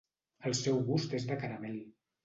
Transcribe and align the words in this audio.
El 0.49 0.55
seu 0.61 0.81
gust 0.89 1.15
és 1.21 1.29
de 1.31 1.39
caramel. 1.45 1.81